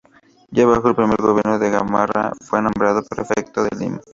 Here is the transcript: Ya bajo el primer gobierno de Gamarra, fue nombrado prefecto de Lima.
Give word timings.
Ya 0.49 0.65
bajo 0.65 0.89
el 0.89 0.95
primer 0.95 1.21
gobierno 1.21 1.59
de 1.59 1.69
Gamarra, 1.69 2.31
fue 2.47 2.59
nombrado 2.59 3.03
prefecto 3.03 3.63
de 3.63 3.69
Lima. 3.77 4.01